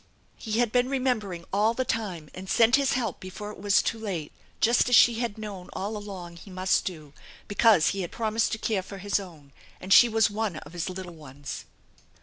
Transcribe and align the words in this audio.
He 0.35 0.53
had 0.57 0.71
been 0.71 0.89
remembering 0.89 1.45
all 1.53 1.75
the 1.75 1.85
time 1.85 2.31
and 2.33 2.49
sent 2.49 2.75
His 2.75 2.93
help 2.93 3.19
before 3.19 3.51
it 3.51 3.61
was 3.61 3.83
too 3.83 3.99
late; 3.99 4.31
just 4.59 4.89
as 4.89 4.95
she 4.95 5.19
had 5.19 5.37
known 5.37 5.69
all 5.73 5.95
along 5.95 6.37
He 6.37 6.49
must 6.49 6.85
do, 6.85 7.13
because 7.47 7.89
He 7.89 8.01
had 8.01 8.11
promised 8.11 8.51
to 8.53 8.57
care 8.57 8.81
for 8.81 8.97
His 8.97 9.19
own, 9.19 9.51
and 9.79 9.93
she 9.93 10.09
was 10.09 10.27
one 10.27 10.55
of 10.55 10.73
His 10.73 10.89
little 10.89 11.13
ones. 11.13 11.65